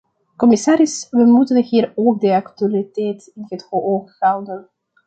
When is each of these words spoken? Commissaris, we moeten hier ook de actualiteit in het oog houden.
Commissaris, 0.37 1.07
we 1.11 1.25
moeten 1.25 1.63
hier 1.63 1.91
ook 1.95 2.19
de 2.19 2.33
actualiteit 2.33 3.31
in 3.35 3.45
het 3.47 3.67
oog 3.69 4.15
houden. 4.19 4.69